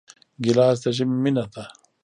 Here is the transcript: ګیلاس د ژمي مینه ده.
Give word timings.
ګیلاس 0.43 0.77
د 0.83 0.85
ژمي 0.97 1.17
مینه 1.23 1.45
ده. 1.53 1.63